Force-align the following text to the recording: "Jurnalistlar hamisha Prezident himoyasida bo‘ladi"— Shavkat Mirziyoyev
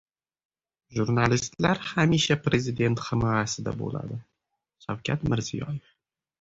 "Jurnalistlar 0.99 1.81
hamisha 1.89 2.39
Prezident 2.47 3.05
himoyasida 3.11 3.77
bo‘ladi"— 3.85 4.21
Shavkat 4.89 5.31
Mirziyoyev 5.33 5.97